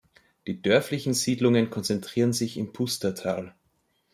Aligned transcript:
Die 0.47 0.59
dörflichen 0.63 1.13
Siedlungen 1.13 1.69
konzentrieren 1.69 2.33
sich 2.33 2.57
im 2.57 2.73
Pustertal. 2.73 3.53